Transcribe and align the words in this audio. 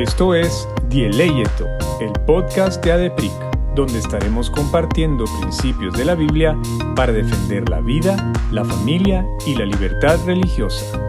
Esto 0.00 0.34
es 0.34 0.66
Dieleyeto, 0.88 1.66
el 2.00 2.10
podcast 2.24 2.82
de 2.82 2.92
ADEPRIC, 2.92 3.32
donde 3.74 3.98
estaremos 3.98 4.48
compartiendo 4.48 5.26
principios 5.42 5.92
de 5.92 6.06
la 6.06 6.14
Biblia 6.14 6.56
para 6.96 7.12
defender 7.12 7.68
la 7.68 7.80
vida, 7.80 8.32
la 8.50 8.64
familia 8.64 9.26
y 9.46 9.56
la 9.56 9.66
libertad 9.66 10.18
religiosa. 10.24 11.06